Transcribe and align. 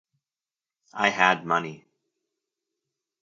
I 0.95 1.09
had 1.09 1.45
money. 1.45 1.85